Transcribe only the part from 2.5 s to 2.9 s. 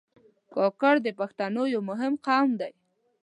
دی.